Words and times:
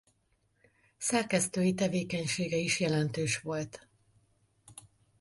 Szerkesztői 0.97 1.73
tevékenysége 1.73 2.55
is 2.57 2.79
jelentős 2.79 3.39
volt. 3.39 3.87